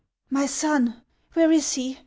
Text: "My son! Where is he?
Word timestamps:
"My 0.39 0.47
son! 0.47 1.03
Where 1.35 1.51
is 1.51 1.73
he? 1.73 1.99